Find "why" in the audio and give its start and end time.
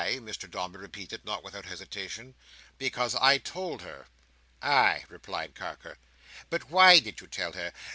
0.01-0.15, 6.71-6.97